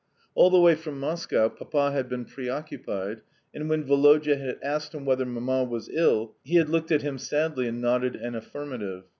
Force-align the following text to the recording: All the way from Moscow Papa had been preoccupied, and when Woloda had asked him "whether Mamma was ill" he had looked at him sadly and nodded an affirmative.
All 0.33 0.49
the 0.49 0.59
way 0.59 0.73
from 0.73 0.99
Moscow 0.99 1.47
Papa 1.47 1.91
had 1.91 2.09
been 2.09 2.25
preoccupied, 2.25 3.21
and 3.53 3.69
when 3.69 3.85
Woloda 3.87 4.35
had 4.35 4.57
asked 4.63 4.95
him 4.95 5.05
"whether 5.05 5.27
Mamma 5.27 5.63
was 5.65 5.89
ill" 5.89 6.33
he 6.43 6.55
had 6.55 6.69
looked 6.69 6.91
at 6.91 7.03
him 7.03 7.19
sadly 7.19 7.67
and 7.67 7.81
nodded 7.83 8.15
an 8.15 8.33
affirmative. 8.33 9.03